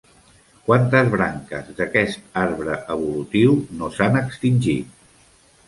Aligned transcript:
Quantes 0.69 1.11
branques 1.15 1.69
d'aquest 1.81 2.41
arbre 2.45 2.79
evolutiu 2.95 3.55
no 3.77 3.93
s'han 3.99 4.21
extingit? 4.25 5.01